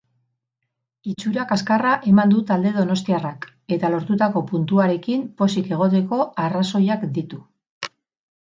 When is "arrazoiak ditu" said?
6.47-7.45